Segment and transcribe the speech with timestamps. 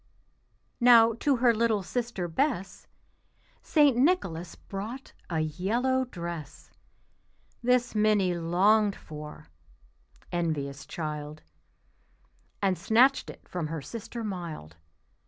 [0.79, 2.87] Now to her little sister Bess
[3.61, 3.95] St.
[3.95, 6.71] Nicholas brought a yellow dress;
[7.61, 9.49] This Minnie longed for
[10.31, 11.43] (envious child),
[12.63, 14.75] And snatched it from her sister mild.